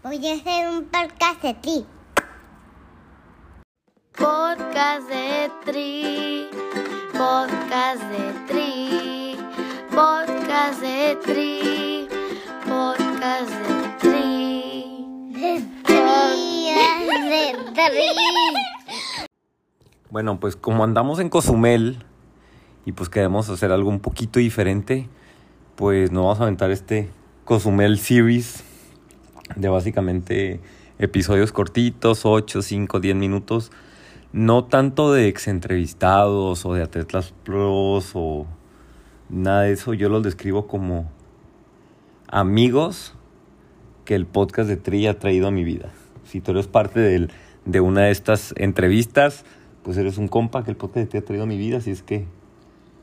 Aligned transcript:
Voy 0.00 0.24
a 0.28 0.34
hacer 0.34 0.68
un 0.68 0.84
podcast 0.84 1.42
de 1.42 1.54
ti. 1.54 1.84
Podcast 4.16 5.08
de 5.08 5.50
Tri, 5.64 6.46
podcast 7.12 8.02
de 8.04 8.32
Tri, 8.46 9.36
podcast 9.90 10.80
de 10.80 11.16
Tri, 11.24 12.08
podcast 12.64 13.50
de 13.50 13.98
Tri. 13.98 15.32
De 15.32 15.64
tri, 15.82 16.70
de 17.34 17.74
tri. 17.74 18.06
Bueno, 20.10 20.38
pues 20.38 20.54
como 20.54 20.84
andamos 20.84 21.18
en 21.18 21.28
Cozumel 21.28 22.04
y 22.86 22.92
pues 22.92 23.08
queremos 23.08 23.48
hacer 23.50 23.72
algo 23.72 23.90
un 23.90 23.98
poquito 23.98 24.38
diferente, 24.38 25.08
pues 25.74 26.12
nos 26.12 26.22
vamos 26.22 26.38
a 26.38 26.44
aventar 26.44 26.70
este 26.70 27.10
Cozumel 27.44 27.98
Series 27.98 28.67
de 29.56 29.68
básicamente 29.68 30.60
episodios 30.98 31.52
cortitos, 31.52 32.24
8, 32.24 32.62
5, 32.62 33.00
10 33.00 33.16
minutos. 33.16 33.70
No 34.32 34.64
tanto 34.64 35.12
de 35.12 35.28
ex 35.28 35.48
entrevistados 35.48 36.66
o 36.66 36.74
de 36.74 36.82
atletas 36.82 37.32
pros 37.44 38.10
o 38.14 38.46
nada 39.30 39.62
de 39.62 39.72
eso. 39.72 39.94
Yo 39.94 40.08
los 40.08 40.22
describo 40.22 40.66
como 40.66 41.10
amigos 42.28 43.14
que 44.04 44.14
el 44.14 44.26
podcast 44.26 44.68
de 44.68 44.76
Tri 44.76 45.06
ha 45.06 45.18
traído 45.18 45.48
a 45.48 45.50
mi 45.50 45.64
vida. 45.64 45.90
Si 46.24 46.40
tú 46.40 46.52
eres 46.52 46.66
parte 46.66 47.00
del- 47.00 47.30
de 47.64 47.80
una 47.80 48.02
de 48.02 48.10
estas 48.10 48.54
entrevistas, 48.56 49.44
pues 49.82 49.96
eres 49.96 50.18
un 50.18 50.28
compa 50.28 50.64
que 50.64 50.70
el 50.70 50.76
podcast 50.76 51.04
de 51.04 51.06
Tri 51.06 51.18
ha 51.18 51.24
traído 51.24 51.44
a 51.44 51.46
mi 51.46 51.56
vida. 51.58 51.78
Así 51.78 51.90
es 51.90 52.02
que, 52.02 52.26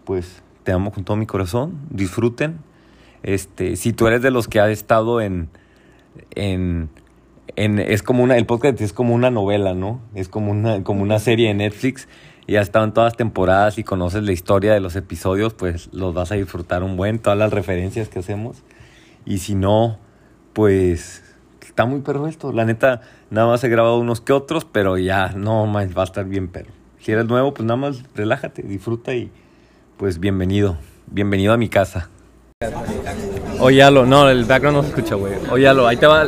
pues, 0.04 0.42
te 0.64 0.72
amo 0.72 0.92
con 0.92 1.04
todo 1.04 1.18
mi 1.18 1.26
corazón. 1.26 1.80
Disfruten. 1.90 2.58
Este, 3.24 3.76
si 3.76 3.94
tú 3.94 4.08
eres 4.08 4.22
de 4.22 4.32
los 4.32 4.48
que 4.48 4.60
ha 4.60 4.70
estado 4.70 5.22
en, 5.22 5.50
en, 6.32 6.90
en- 7.56 7.80
es 7.80 8.04
como 8.04 8.24
una, 8.24 8.38
el 8.38 8.46
podcast 8.46 8.82
es 8.82 8.94
como 8.94 9.14
una 9.16 9.32
novela, 9.32 9.74
¿no? 9.74 10.02
Es 10.14 10.28
como 10.30 10.52
una, 10.52 10.84
como 10.84 11.02
una 11.02 11.20
serie 11.20 11.48
de 11.50 11.54
Netflix 11.54 12.08
y 12.48 12.58
ha 12.58 12.62
estado 12.62 12.86
en 12.86 12.94
todas 12.94 13.16
temporadas 13.18 13.78
y 13.78 13.84
conoces 13.84 14.24
la 14.24 14.32
historia 14.32 14.74
de 14.74 14.80
los 14.80 14.96
episodios, 14.96 15.54
pues 15.54 15.90
los 15.94 16.14
vas 16.14 16.32
a 16.32 16.36
disfrutar 16.36 16.84
un 16.84 16.96
buen, 16.98 17.20
todas 17.20 17.38
las 17.40 17.52
referencias 17.54 18.08
que 18.10 18.20
hacemos. 18.20 18.64
Y 19.26 19.40
si 19.40 19.56
no, 19.56 19.98
pues 20.54 21.24
está 21.62 21.86
muy 21.86 22.02
perro 22.02 22.28
esto. 22.28 22.52
La 22.52 22.66
neta, 22.66 23.02
nada 23.32 23.48
más 23.48 23.64
he 23.64 23.70
grabado 23.70 23.98
unos 24.00 24.22
que 24.22 24.34
otros, 24.34 24.66
pero 24.66 24.98
ya 24.98 25.30
no 25.36 25.66
más 25.66 25.98
va 25.98 26.02
a 26.02 26.06
estar 26.06 26.26
bien 26.26 26.48
perro. 26.48 26.72
Si 27.00 27.12
eres 27.12 27.26
nuevo, 27.26 27.54
pues 27.54 27.66
nada 27.66 27.78
más 27.78 28.04
relájate, 28.16 28.62
disfruta 28.62 29.14
y 29.14 29.32
pues 29.98 30.20
bienvenido. 30.20 30.78
Bienvenido 31.08 31.54
a 31.54 31.58
mi 31.58 31.70
casa. 31.70 32.10
Óyalo, 33.60 34.06
no, 34.06 34.30
el 34.30 34.46
background 34.46 34.78
no 34.78 34.84
se 34.84 34.90
escucha, 34.90 35.16
güey. 35.16 35.34
Óyalo, 35.50 35.88
ahí 35.88 35.98
te 35.98 36.06
va. 36.08 36.28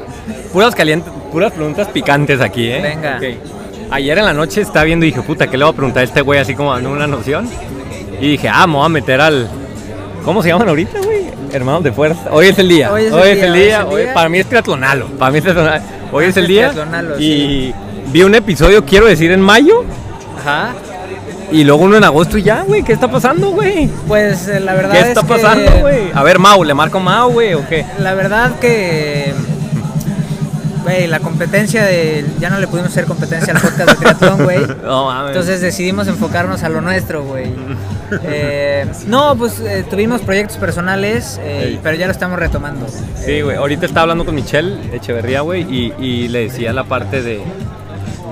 Puras 0.53 0.73
calientes, 0.75 1.11
puras 1.31 1.51
preguntas 1.51 1.87
picantes 1.89 2.39
aquí, 2.41 2.67
¿eh? 2.69 2.81
Venga. 2.81 3.19
Ayer 3.91 4.17
en 4.17 4.25
la 4.25 4.33
noche 4.33 4.61
estaba 4.61 4.83
viendo 4.85 5.05
y 5.05 5.09
dije, 5.11 5.21
puta, 5.21 5.47
¿qué 5.47 5.57
le 5.57 5.63
voy 5.63 5.73
a 5.73 5.75
preguntar 5.75 6.01
a 6.01 6.03
este 6.05 6.21
güey 6.21 6.39
así 6.39 6.55
como 6.55 6.73
dando 6.73 6.91
una 6.91 7.07
noción? 7.07 7.49
Y 8.19 8.31
dije, 8.31 8.49
ah, 8.49 8.65
me 8.67 8.73
voy 8.73 8.85
a 8.85 8.89
meter 8.89 9.21
al. 9.21 9.47
¿Cómo 10.25 10.41
se 10.43 10.49
llaman 10.49 10.67
ahorita, 10.69 10.99
güey? 11.03 11.27
Hermanos 11.53 11.83
de 11.83 11.91
fuerza. 11.93 12.19
Hoy 12.31 12.47
es 12.47 12.59
el 12.59 12.67
día. 12.67 12.91
Hoy 12.91 13.03
es 13.05 13.07
el 13.07 13.13
Hoy 13.13 13.21
día, 13.21 13.31
hoy 13.31 13.47
es 13.49 13.53
día. 13.53 13.79
el 13.81 13.87
Hoy- 13.87 14.01
día. 14.03 14.13
para 14.13 14.29
mí 14.29 14.39
es 14.39 14.45
triatlonalo. 14.47 15.05
Para 15.17 15.31
mí 15.31 15.37
es 15.37 15.43
triatlonalo. 15.43 15.81
Hoy 16.11 16.25
es 16.25 16.37
el 16.37 16.47
día. 16.47 16.73
Y 17.19 17.73
vi 18.11 18.23
un 18.23 18.35
episodio, 18.35 18.83
quiero 18.83 19.05
decir, 19.05 19.31
en 19.31 19.39
mayo. 19.41 19.83
Ajá. 20.39 20.73
Y 21.51 21.63
luego 21.63 21.83
uno 21.83 21.95
en 21.97 22.03
agosto 22.03 22.37
y 22.37 22.43
ya, 22.43 22.63
güey. 22.63 22.83
¿Qué 22.83 22.93
está 22.93 23.09
pasando, 23.09 23.51
güey? 23.51 23.87
Pues 24.07 24.47
eh, 24.47 24.59
la 24.59 24.73
verdad 24.73 24.91
¿Qué 24.91 24.99
es 24.99 25.07
está 25.07 25.21
que- 25.21 25.27
pasando, 25.27 25.71
güey? 25.79 26.11
A 26.13 26.23
ver, 26.23 26.39
Mau, 26.39 26.63
¿le 26.63 26.73
marco 26.73 26.99
Mau, 26.99 27.31
güey, 27.31 27.53
o 27.53 27.67
qué? 27.67 27.85
La 27.99 28.13
verdad 28.13 28.59
que. 28.59 29.33
Güey, 30.83 31.07
la 31.07 31.19
competencia 31.19 31.83
de. 31.83 32.25
Ya 32.39 32.49
no 32.49 32.59
le 32.59 32.67
pudimos 32.67 32.91
hacer 32.91 33.05
competencia 33.05 33.53
al 33.53 33.61
podcast 33.61 33.89
de 33.91 33.95
triatlón, 33.95 34.43
güey. 34.45 34.59
No 34.83 35.05
mames. 35.05 35.31
Entonces 35.31 35.59
decidimos 35.61 36.07
enfocarnos 36.07 36.63
a 36.63 36.69
lo 36.69 36.81
nuestro, 36.81 37.23
güey. 37.23 37.47
Eh, 38.23 38.85
no, 39.07 39.35
pues 39.35 39.59
eh, 39.59 39.83
tuvimos 39.89 40.21
proyectos 40.21 40.55
personales, 40.55 41.37
eh, 41.43 41.77
pero 41.83 41.97
ya 41.97 42.05
lo 42.05 42.13
estamos 42.13 42.39
retomando. 42.39 42.87
Sí, 43.17 43.41
güey. 43.41 43.57
Ahorita 43.57 43.85
estaba 43.85 44.03
hablando 44.03 44.23
con 44.23 44.33
Michelle 44.33 44.77
Echeverría, 44.95 45.41
güey, 45.41 45.63
y, 45.63 45.93
y 45.99 46.29
le 46.29 46.43
decía 46.43 46.71
la 46.71 46.85
parte 46.85 47.21
de. 47.21 47.41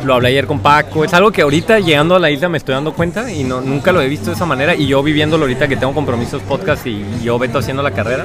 Lo 0.05 0.13
hablé 0.13 0.29
ayer 0.29 0.45
con 0.45 0.59
Paco. 0.59 1.03
Es 1.03 1.13
algo 1.15 1.31
que 1.31 1.41
ahorita 1.41 1.79
llegando 1.79 2.15
a 2.15 2.19
la 2.19 2.29
isla 2.29 2.47
me 2.47 2.59
estoy 2.59 2.75
dando 2.75 2.93
cuenta 2.93 3.31
y 3.31 3.43
no, 3.43 3.59
nunca 3.59 3.91
lo 3.91 4.01
he 4.01 4.07
visto 4.07 4.27
de 4.27 4.35
esa 4.35 4.45
manera. 4.45 4.75
Y 4.75 4.85
yo 4.85 5.01
viviéndolo 5.01 5.45
ahorita 5.45 5.67
que 5.67 5.77
tengo 5.77 5.93
compromisos, 5.93 6.43
podcast 6.43 6.85
y 6.85 7.03
yo 7.23 7.39
Beto 7.39 7.57
haciendo 7.57 7.81
la 7.81 7.91
carrera. 7.91 8.23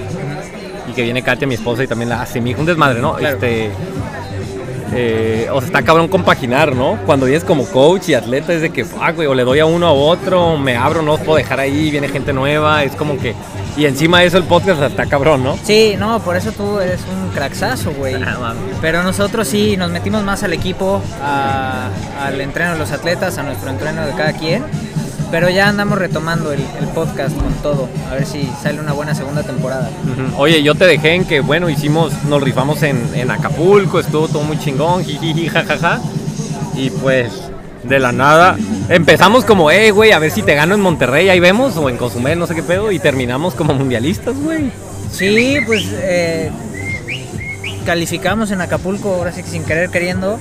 Y 0.88 0.92
que 0.92 1.02
viene 1.02 1.22
Katia, 1.22 1.46
mi 1.46 1.54
esposa, 1.54 1.82
y 1.82 1.86
también 1.86 2.10
la 2.10 2.20
hace 2.20 2.40
mi 2.40 2.50
hija 2.50 2.60
un 2.60 2.66
desmadre, 2.66 3.00
¿no? 3.00 3.14
Claro. 3.14 3.36
Este. 3.36 3.70
eh, 4.92 5.48
o 5.50 5.60
sea, 5.60 5.66
está 5.66 5.82
cabrón 5.82 6.08
compaginar, 6.08 6.74
¿no? 6.74 6.98
Cuando 7.06 7.26
vienes 7.26 7.44
como 7.44 7.64
coach 7.64 8.08
y 8.10 8.14
atleta 8.14 8.52
es 8.52 8.60
de 8.60 8.70
que, 8.70 8.84
fuck, 8.84 9.14
güey, 9.14 9.28
o 9.28 9.34
le 9.34 9.44
doy 9.44 9.60
a 9.60 9.66
uno 9.66 9.86
a 9.86 9.92
otro, 9.92 10.58
me 10.58 10.76
abro, 10.76 11.00
no 11.00 11.12
los 11.12 11.20
puedo 11.20 11.38
dejar 11.38 11.60
ahí, 11.60 11.90
viene 11.90 12.08
gente 12.08 12.32
nueva, 12.32 12.84
es 12.84 12.94
como 12.96 13.18
que... 13.18 13.34
Y 13.80 13.86
encima 13.86 14.20
de 14.20 14.26
eso 14.26 14.36
el 14.36 14.44
podcast 14.44 14.82
está 14.82 15.06
cabrón, 15.06 15.42
¿no? 15.42 15.56
Sí, 15.64 15.94
no, 15.98 16.20
por 16.20 16.36
eso 16.36 16.52
tú 16.52 16.78
eres 16.80 17.00
un 17.10 17.30
cracksazo, 17.30 17.92
güey. 17.92 18.14
Ah. 18.22 18.52
Pero 18.82 19.02
nosotros 19.02 19.48
sí 19.48 19.78
nos 19.78 19.90
metimos 19.90 20.22
más 20.22 20.42
al 20.42 20.52
equipo, 20.52 21.00
a- 21.22 21.88
al 22.22 22.38
entreno 22.42 22.74
de 22.74 22.78
los 22.78 22.92
atletas, 22.92 23.38
a 23.38 23.42
nuestro 23.42 23.70
entreno 23.70 24.04
de 24.04 24.12
cada 24.12 24.34
quien. 24.34 24.64
Pero 25.30 25.48
ya 25.48 25.68
andamos 25.70 25.96
retomando 25.98 26.52
el, 26.52 26.60
el 26.78 26.88
podcast 26.88 27.34
con 27.36 27.54
todo. 27.62 27.88
A 28.10 28.14
ver 28.16 28.26
si 28.26 28.52
sale 28.62 28.80
una 28.80 28.92
buena 28.92 29.14
segunda 29.14 29.42
temporada. 29.44 29.88
Oye, 30.36 30.62
yo 30.62 30.74
te 30.74 30.84
dejé 30.84 31.14
en 31.14 31.24
que, 31.24 31.40
bueno, 31.40 31.70
hicimos, 31.70 32.12
nos 32.24 32.42
rifamos 32.42 32.82
en, 32.82 33.00
en 33.14 33.30
Acapulco, 33.30 33.98
estuvo 34.00 34.28
todo 34.28 34.42
muy 34.42 34.58
chingón, 34.58 35.04
jijiji, 35.06 35.48
jajaja. 35.48 36.00
Y 36.74 36.90
pues, 36.90 37.49
de 37.82 37.98
la 37.98 38.12
nada, 38.12 38.56
empezamos 38.88 39.44
como, 39.44 39.70
eh, 39.70 39.90
güey, 39.90 40.12
a 40.12 40.18
ver 40.18 40.30
si 40.30 40.42
te 40.42 40.54
gano 40.54 40.74
en 40.74 40.80
Monterrey, 40.80 41.28
ahí 41.28 41.40
vemos, 41.40 41.76
o 41.76 41.88
en 41.88 41.96
Cozumel, 41.96 42.38
no 42.38 42.46
sé 42.46 42.54
qué 42.54 42.62
pedo, 42.62 42.92
y 42.92 42.98
terminamos 42.98 43.54
como 43.54 43.72
mundialistas, 43.74 44.36
güey. 44.36 44.70
Sí, 45.10 45.56
pues 45.66 45.86
eh, 46.02 46.50
calificamos 47.84 48.50
en 48.50 48.60
Acapulco, 48.60 49.14
ahora 49.14 49.32
sí 49.32 49.42
que 49.42 49.48
sin 49.50 49.64
querer 49.64 49.90
queriendo. 49.90 50.38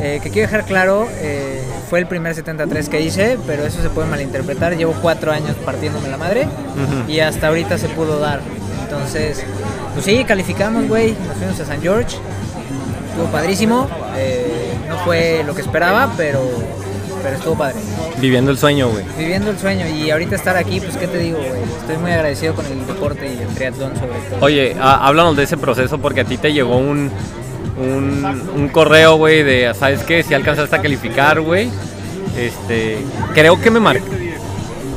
Eh, 0.00 0.18
que 0.22 0.30
quiero 0.30 0.48
dejar 0.48 0.64
claro, 0.66 1.06
eh, 1.20 1.62
fue 1.88 2.00
el 2.00 2.06
primer 2.06 2.34
73 2.34 2.88
que 2.88 3.00
hice, 3.02 3.38
pero 3.46 3.64
eso 3.64 3.80
se 3.82 3.88
puede 3.90 4.08
malinterpretar. 4.08 4.76
Llevo 4.76 4.94
cuatro 5.00 5.30
años 5.30 5.54
partiéndome 5.64 6.08
la 6.08 6.16
madre 6.16 6.48
y 7.06 7.20
hasta 7.20 7.48
ahorita 7.48 7.78
se 7.78 7.88
pudo 7.88 8.18
dar. 8.18 8.40
Entonces, 8.82 9.44
pues 9.92 10.04
sí, 10.04 10.24
calificamos, 10.24 10.88
güey. 10.88 11.14
Nos 11.28 11.36
fuimos 11.36 11.60
a 11.60 11.66
San 11.66 11.80
George. 11.80 12.16
Estuvo 13.10 13.26
padrísimo. 13.30 13.86
eh, 14.16 14.51
no 14.92 14.98
fue 15.04 15.42
lo 15.46 15.54
que 15.54 15.62
esperaba, 15.62 16.12
pero, 16.16 16.40
pero 17.22 17.36
estuvo 17.36 17.54
padre. 17.56 17.76
Viviendo 18.18 18.50
el 18.50 18.58
sueño, 18.58 18.88
güey. 18.90 19.04
Viviendo 19.18 19.50
el 19.50 19.58
sueño 19.58 19.86
y 19.88 20.10
ahorita 20.10 20.36
estar 20.36 20.56
aquí, 20.56 20.80
pues 20.80 20.96
qué 20.96 21.06
te 21.08 21.18
digo, 21.18 21.38
güey. 21.38 21.62
Estoy 21.80 21.96
muy 21.96 22.10
agradecido 22.12 22.54
con 22.54 22.66
el 22.66 22.86
deporte 22.86 23.26
y 23.26 23.38
el 23.42 23.48
triatlón 23.54 23.94
sobre 23.96 24.18
todo. 24.30 24.44
Oye, 24.44 24.76
há- 24.80 25.06
háblanos 25.06 25.36
de 25.36 25.44
ese 25.44 25.56
proceso 25.56 25.98
porque 25.98 26.20
a 26.20 26.24
ti 26.24 26.36
te 26.36 26.52
llegó 26.52 26.76
un, 26.76 27.10
un, 27.78 28.50
un 28.54 28.68
correo, 28.68 29.16
güey, 29.16 29.42
de, 29.42 29.72
¿sabes 29.74 30.02
qué? 30.04 30.22
Si 30.22 30.34
alcanzaste 30.34 30.76
a 30.76 30.82
calificar, 30.82 31.40
güey. 31.40 31.68
Este, 32.36 32.98
creo 33.34 33.60
que 33.60 33.70
me 33.70 33.80
marcó. 33.80 34.06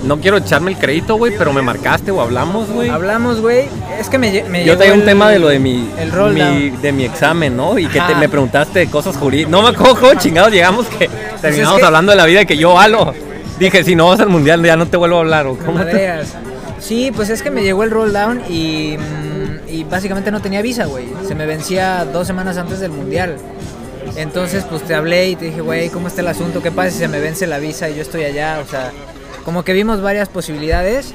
No 0.06 0.20
quiero 0.20 0.38
echarme 0.38 0.72
el 0.72 0.78
crédito, 0.78 1.16
güey, 1.16 1.34
pero 1.38 1.52
me 1.52 1.62
marcaste 1.62 2.12
o 2.12 2.22
hablamos, 2.22 2.70
güey. 2.70 2.90
Hablamos, 2.90 3.42
güey. 3.42 3.66
Es 4.00 4.08
que 4.10 4.18
me, 4.20 4.44
me 4.44 4.64
Yo 4.64 4.78
traía 4.78 4.94
un 4.94 5.00
el- 5.00 5.06
tema 5.06 5.30
de 5.32 5.40
lo 5.40 5.48
de 5.48 5.58
mi, 5.60 5.90
el 5.98 6.12
roll 6.12 6.34
mi- 6.34 6.40
down. 6.42 6.82
de 6.82 6.92
mi 6.92 7.06
examen, 7.06 7.58
¿no? 7.58 7.80
Y 7.80 7.88
que 7.88 8.00
te- 8.00 8.16
me 8.16 8.30
preguntaste 8.30 8.80
de 8.80 8.88
cosas 8.88 9.16
jurídicas. 9.18 9.50
No 9.52 9.64
me 9.64 9.74
cómo 9.74 9.96
chingados 10.20 10.52
llegamos 10.52 10.86
que 10.88 11.10
terminamos 11.42 11.80
que- 11.80 11.86
hablando 11.86 12.12
de 12.12 12.16
la 12.18 12.26
vida 12.26 12.42
y 12.42 12.46
que 12.46 12.58
yo 12.58 12.78
halo. 12.80 13.14
Dije, 13.60 13.84
si 13.84 13.96
no 13.96 14.08
vas 14.10 14.20
al 14.20 14.30
mundial 14.30 14.64
ya 14.64 14.76
no 14.76 14.86
te 14.86 14.98
vuelvo 14.98 15.18
a 15.18 15.20
hablar. 15.22 15.48
¿o 15.48 15.58
cómo 15.58 15.84
te-. 15.84 16.20
Sí, 16.80 17.12
pues 17.16 17.30
es 17.30 17.42
que 17.42 17.50
me 17.50 17.64
llegó 17.64 17.84
el 17.84 17.90
roll 17.90 18.14
down 18.14 18.42
y, 18.48 18.98
mm, 18.98 19.70
y 19.70 19.84
básicamente 19.86 20.30
no 20.30 20.40
tenía 20.42 20.62
visa, 20.62 20.86
güey. 20.86 21.06
Se 21.28 21.34
me 21.34 21.46
vencía 21.48 22.06
dos 22.06 22.28
semanas 22.28 22.58
antes 22.58 22.80
del 22.80 22.92
mundial. 22.92 23.38
Entonces, 24.18 24.64
pues 24.70 24.84
te 24.84 24.94
hablé 24.94 25.30
y 25.30 25.36
te 25.36 25.46
dije, 25.46 25.62
güey, 25.62 25.90
¿cómo 25.90 26.08
está 26.08 26.22
el 26.22 26.28
asunto? 26.28 26.62
¿Qué 26.62 26.72
pasa 26.72 26.92
si 26.92 27.00
se 27.00 27.08
me 27.08 27.20
vence 27.20 27.48
la 27.48 27.58
visa 27.58 27.90
y 27.90 27.96
yo 27.96 28.02
estoy 28.04 28.24
allá? 28.24 28.60
O 28.64 28.70
sea, 28.70 28.92
como 29.46 29.64
que 29.64 29.74
vimos 29.74 30.02
varias 30.02 30.28
posibilidades, 30.28 31.14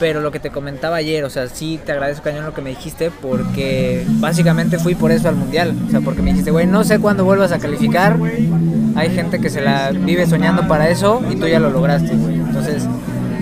pero 0.00 0.22
lo 0.22 0.32
que 0.32 0.40
te 0.40 0.50
comentaba 0.50 0.96
ayer, 0.96 1.24
o 1.24 1.30
sea, 1.30 1.46
sí 1.46 1.78
te 1.84 1.92
agradezco 1.92 2.24
cañón 2.24 2.46
lo 2.46 2.54
que 2.54 2.62
me 2.62 2.70
dijiste 2.70 3.10
porque 3.10 4.04
básicamente 4.18 4.78
fui 4.78 4.94
por 4.94 5.12
eso 5.12 5.28
al 5.28 5.36
mundial. 5.36 5.74
O 5.86 5.90
sea, 5.90 6.00
porque 6.00 6.22
me 6.22 6.30
dijiste, 6.30 6.50
güey, 6.50 6.66
no 6.66 6.84
sé 6.84 6.98
cuándo 6.98 7.24
vuelvas 7.24 7.52
a 7.52 7.58
calificar. 7.58 8.16
Hay 8.96 9.10
gente 9.10 9.40
que 9.40 9.50
se 9.50 9.60
la 9.60 9.90
vive 9.90 10.26
soñando 10.26 10.66
para 10.66 10.88
eso 10.88 11.22
y 11.30 11.36
tú 11.36 11.46
ya 11.46 11.60
lo 11.60 11.68
lograste, 11.70 12.14
güey. 12.14 12.36
Entonces, 12.36 12.86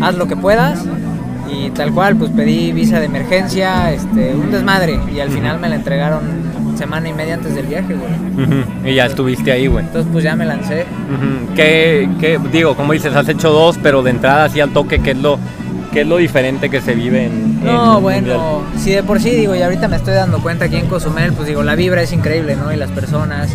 haz 0.00 0.16
lo 0.16 0.26
que 0.26 0.36
puedas. 0.36 0.84
Y 1.48 1.70
tal 1.70 1.92
cual, 1.92 2.16
pues 2.16 2.32
pedí 2.32 2.72
visa 2.72 2.98
de 2.98 3.06
emergencia, 3.06 3.92
este, 3.92 4.34
un 4.34 4.50
desmadre. 4.50 4.98
Y 5.14 5.20
al 5.20 5.30
final 5.30 5.60
me 5.60 5.68
la 5.68 5.76
entregaron 5.76 6.43
semana 6.76 7.08
y 7.08 7.12
media 7.12 7.34
antes 7.34 7.54
del 7.54 7.66
viaje, 7.66 7.94
güey. 7.94 8.92
Y 8.92 8.94
ya 8.96 9.06
estuviste 9.06 9.52
ahí, 9.52 9.66
güey. 9.66 9.84
Entonces, 9.84 10.10
pues 10.12 10.24
ya 10.24 10.34
me 10.36 10.44
lancé. 10.44 10.82
Ujú. 11.12 11.54
¿Qué, 11.54 12.08
qué- 12.20 12.38
digo, 12.52 12.74
como 12.76 12.92
dices, 12.92 13.14
has 13.14 13.28
hecho 13.28 13.50
dos, 13.50 13.78
pero 13.82 14.02
de 14.02 14.10
entrada 14.10 14.44
así 14.44 14.60
al 14.60 14.70
toque, 14.70 14.98
¿qué 15.00 15.12
es 15.12 15.18
lo, 15.18 15.38
¿Qué 15.92 16.00
es 16.00 16.06
lo 16.08 16.16
diferente 16.16 16.70
que 16.70 16.80
se 16.80 16.94
vive 16.94 17.26
en, 17.26 17.64
No, 17.64 18.00
bueno, 18.00 18.62
si 18.76 18.90
de 18.90 19.04
por 19.04 19.20
sí 19.20 19.30
digo, 19.30 19.54
y 19.54 19.62
ahorita 19.62 19.86
me 19.86 19.94
estoy 19.96 20.14
dando 20.14 20.40
cuenta 20.42 20.64
aquí 20.64 20.74
en 20.76 20.86
Cozumel, 20.86 21.32
pues 21.34 21.46
digo, 21.46 21.62
la 21.62 21.76
vibra 21.76 22.02
es 22.02 22.12
increíble, 22.12 22.56
¿no? 22.56 22.72
Y 22.72 22.76
las 22.76 22.90
personas. 22.90 23.50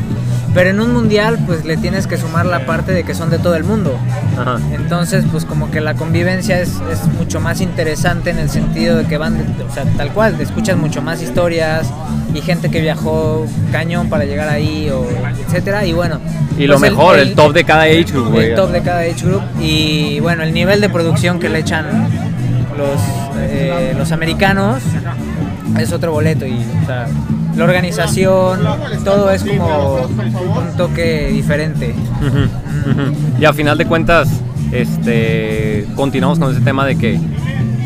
Pero 0.54 0.72
en 0.72 0.80
un 0.80 0.94
mundial, 0.94 1.38
pues 1.46 1.64
le 1.64 1.78
tienes 1.78 2.08
que 2.08 2.18
sumar 2.18 2.46
la 2.46 2.66
parte 2.66 2.92
de 2.92 3.04
que 3.04 3.14
son 3.14 3.30
de 3.30 3.38
todo 3.38 3.56
el 3.56 3.64
mundo. 3.64 3.98
Ajá. 4.38 4.58
Entonces, 4.74 5.24
pues 5.32 5.46
como 5.46 5.70
que 5.70 5.80
la 5.80 5.94
convivencia 5.94 6.60
es, 6.60 6.70
es 6.92 7.06
mucho 7.18 7.40
más 7.40 7.62
interesante 7.62 8.32
en 8.32 8.40
el 8.40 8.50
sentido 8.50 8.98
de 8.98 9.06
que 9.06 9.18
van, 9.18 9.38
de- 9.38 9.64
o 9.64 9.72
sea, 9.72 9.86
tal 9.96 10.12
cual, 10.12 10.38
te 10.38 10.44
escuchas 10.44 10.76
mucho 10.76 11.02
más 11.02 11.22
historias 11.22 11.92
y 12.34 12.42
gente 12.42 12.70
que 12.72 12.82
viajó 12.82 13.46
cañón 13.72 14.10
para 14.10 14.26
llegar 14.26 14.50
ahí, 14.50 14.90
o 14.90 15.06
etcétera. 15.48 15.86
Y 15.86 15.94
bueno. 15.94 16.20
Y 16.58 16.68
lo 16.68 16.78
pues, 16.80 16.92
mejor, 16.92 17.20
el, 17.20 17.36
top 17.36 17.54
de 17.54 17.64
cada 17.64 17.84
age 17.84 18.06
group, 18.12 18.32
güey. 18.32 18.50
el 18.50 18.56
top 18.56 18.72
de 18.72 18.82
cada 18.82 19.00
age 19.02 19.24
group 19.26 19.44
y 19.62 20.20
bueno 20.20 20.44
el 20.44 20.54
nivel 20.54 20.82
de 20.82 20.90
producción 20.90 21.40
que 21.40 21.48
le 21.48 21.60
echan 21.60 21.86
los 22.78 23.00
eh, 23.38 23.94
los 23.98 24.12
americanos 24.12 24.82
es 25.80 25.94
otro 25.94 26.12
boleto 26.12 26.46
y 26.46 26.58
o 26.84 26.86
sea, 26.86 27.08
la 27.56 27.64
organización 27.64 28.60
todo 29.04 29.32
es 29.32 29.44
como 29.44 29.96
un 30.58 30.78
toque 30.78 31.30
diferente. 31.32 31.94
Y 33.40 33.46
a 33.46 33.54
final 33.54 33.78
de 33.78 33.86
cuentas, 33.86 34.30
este, 34.72 35.86
continuamos 35.96 36.40
con 36.40 36.52
ese 36.52 36.62
tema 36.62 36.86
de 36.86 36.96
que 36.98 37.20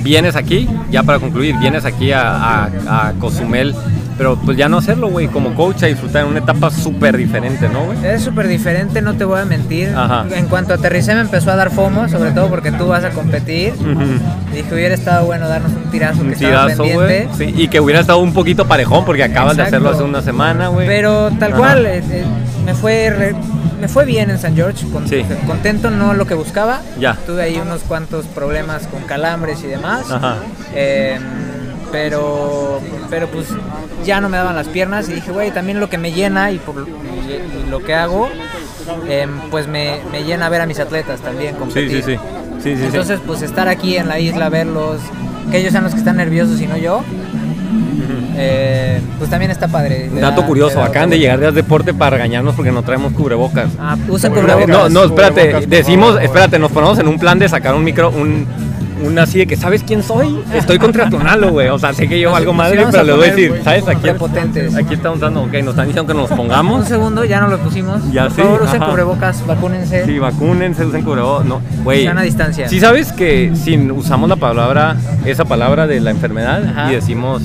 vienes 0.04 0.36
aquí, 0.36 0.68
ya 0.92 1.04
para 1.04 1.19
concluir, 1.19 1.56
vienes 1.60 1.86
aquí 1.86 2.12
a- 2.12 2.65
a 2.88 3.13
Cozumel, 3.19 3.74
pero 4.18 4.36
pues 4.38 4.57
ya 4.57 4.69
no 4.69 4.77
hacerlo, 4.77 5.07
güey, 5.10 5.27
como 5.27 5.54
coach, 5.56 5.83
a 5.83 5.88
disfrutar 5.88 6.24
en 6.24 6.30
una 6.30 6.39
etapa 6.39 6.69
súper 6.71 7.18
diferente, 7.18 7.68
¿no, 7.69 7.86
güey? 7.86 7.98
es 8.06 8.21
súper 8.24 8.48
diferente 8.48 9.01
no 9.01 9.15
te 9.15 9.25
voy 9.25 9.39
a 9.39 9.45
mentir 9.45 9.89
Ajá. 9.95 10.25
en 10.31 10.48
cuanto 10.48 10.74
aterricé 10.74 11.13
me 11.15 11.21
empezó 11.21 11.51
a 11.51 11.56
dar 11.56 11.71
fomo 11.71 12.07
sobre 12.10 12.31
todo 12.31 12.50
porque 12.50 12.71
tú 12.71 12.88
vas 12.88 13.04
a 13.04 13.10
competir 13.12 13.74
Ujú. 13.74 14.54
dije 14.54 14.74
hubiera 14.74 14.94
estado 14.94 15.25
bueno 15.25 15.48
darnos 15.48 15.71
un 15.74 15.89
tirazo 15.89 16.19
que 16.21 16.27
Un 16.27 16.33
estaba 16.33 16.65
tirazo, 16.68 16.83
güey. 16.83 16.95
pendiente 17.27 17.30
Sí, 17.38 17.54
y 17.63 17.68
que 17.68 17.80
hubiera 17.80 18.00
estado 18.01 18.19
un 18.19 18.33
poquito 18.33 18.68
parejón, 18.68 19.06
porque 19.06 19.24
acabas 19.24 19.57
de 19.57 19.63
hacerlo 19.63 19.89
hace 19.89 20.04
una 20.04 20.21
semana, 20.21 20.68
güey. 20.68 20.88
Pero 20.88 21.30
tal 21.39 21.51
Ajá. 21.54 21.59
cual, 21.62 21.86
eh, 21.86 22.04
eh, 22.09 22.24
me 22.66 22.74
fue 22.74 23.09
re- 23.09 23.36
me 23.81 23.88
fue 23.89 24.06
bien 24.06 24.30
en 24.30 24.38
San 24.39 24.56
George, 24.56 24.88
con- 24.94 25.07
Sí. 25.09 25.25
contento, 25.45 25.89
no 25.92 26.13
lo 26.13 26.25
que 26.25 26.36
buscaba. 26.36 26.80
Ya. 27.00 27.16
Tuve 27.25 27.42
ahí 27.44 27.57
unos 27.62 27.81
cuantos 27.81 28.25
problemas 28.27 28.88
con 28.88 29.01
calambres 29.04 29.62
y 29.63 29.68
demás. 29.68 30.09
Ajá. 30.09 30.36
Eh, 30.74 31.19
pero, 31.94 32.81
pero 33.10 33.28
pues 33.28 33.48
ya 34.04 34.19
no 34.19 34.28
me 34.28 34.36
daban 34.38 34.56
las 34.56 34.68
piernas 34.68 35.07
y 35.07 35.13
dije, 35.13 35.31
güey, 35.31 35.51
también 35.51 35.80
lo 35.80 35.90
que 35.90 35.98
me 36.00 36.12
llena 36.12 36.51
y, 36.51 36.57
por, 36.57 36.86
y- 36.88 37.31
y 37.31 37.69
lo 37.69 37.80
que 37.84 37.94
hago, 37.94 38.28
eh, 39.07 39.28
pues 39.51 39.68
me, 39.68 40.00
me 40.12 40.24
llena 40.24 40.50
ver 40.50 40.62
a 40.62 40.66
mis 40.66 40.80
atletas 40.80 41.22
también 41.22 41.54
Sí, 41.54 41.60
competir. 41.60 42.04
sí, 42.04 42.13
sí. 42.13 42.19
Sí, 42.63 42.69
sí, 42.72 42.78
sí. 42.78 42.86
Entonces, 42.88 43.19
pues 43.25 43.42
estar 43.44 43.68
aquí 43.68 43.95
en 43.98 44.07
la 44.10 44.19
isla, 44.19 44.50
verlos, 44.50 45.00
que 45.51 45.60
ellos 45.60 45.72
sean 45.72 45.84
los 45.84 45.94
que 45.94 46.00
están 46.00 46.18
nerviosos 46.18 46.60
y 46.62 46.66
no 46.68 46.78
yo, 46.78 47.04
eh, 48.36 49.00
pues 49.19 49.30
también 49.30 49.51
está 49.51 49.68
padre. 49.68 50.07
Un 50.10 50.16
Le 50.16 50.22
dato 50.22 50.42
da- 50.42 50.48
curioso, 50.48 50.80
da 50.80 50.86
acaban 50.86 51.10
de 51.12 51.19
llegar 51.19 51.40
de 51.40 51.51
deporte 51.51 51.94
para 51.94 52.12
regañarnos 52.18 52.56
porque 52.56 52.72
no 52.72 52.81
traemos 52.81 53.13
cubrebocas. 53.13 53.69
Ah, 53.80 53.95
No, 53.95 54.13
cubrebocas. 54.18 54.68
no, 54.68 54.90
no, 54.90 55.04
espérate, 55.04 55.66
decimos, 55.68 56.18
espérate, 56.22 56.57
nos 56.57 56.72
ponemos 56.72 56.98
en 57.00 57.07
un 57.07 57.19
plan 57.19 57.38
de 57.38 57.48
sacar 57.50 57.75
un 57.75 57.84
micro, 57.84 58.10
un, 58.10 58.48
un 59.03 59.19
así 59.19 59.39
de 59.39 59.47
que, 59.47 59.55
¿sabes 59.55 59.83
quién 59.83 60.01
soy? 60.03 60.39
Estoy 60.53 60.79
contra 60.79 61.09
Tonalo, 61.09 61.51
güey. 61.51 61.67
O 61.69 61.77
sea, 61.79 61.94
sé 61.94 62.07
que 62.07 62.19
yo 62.19 62.29
Nos- 62.29 62.38
algo 62.39 62.53
madre, 62.53 62.85
pero 62.89 63.00
a 63.00 63.03
le 63.03 63.13
voy 63.13 63.23
a 63.27 63.29
decir, 63.31 63.61
¿sabes? 63.63 63.88
Aquí, 63.88 64.01
prepotentes. 64.01 64.75
aquí 64.75 64.94
estamos 64.94 65.19
dando, 65.19 65.41
ok, 65.44 65.53
nos 65.53 65.69
están 65.69 65.88
diciendo 65.88 66.05
que 66.13 66.19
nos 66.19 66.31
Un 66.31 66.38
pongamos. 66.38 66.88
segundo, 66.88 67.23
ya 67.25 67.39
no 67.41 67.47
lo 67.47 67.57
pusimos. 67.59 68.01
Ya 68.11 68.23
Por 68.23 68.31
sí, 68.35 68.41
favor, 68.41 68.61
usen 68.63 68.81
ajá. 68.81 68.89
cubrebocas, 68.91 69.45
vacúnense. 69.47 70.05
Sí, 70.05 70.19
vacúnense, 70.19 70.85
usen 70.85 71.03
cubrebocas. 71.03 71.45
No, 71.45 71.61
güey. 71.83 72.05
Sana 72.05 72.21
distancia. 72.21 72.67
Sí, 72.69 72.79
sabes 72.79 73.11
que 73.13 73.51
si 73.55 73.77
usamos 73.91 74.29
la 74.29 74.35
palabra, 74.38 74.95
esa 75.25 75.45
palabra 75.45 75.88
de 75.88 75.99
la 75.99 76.11
enfermedad 76.11 76.63
Ajá. 76.65 76.91
y 76.91 76.95
decimos 76.95 77.44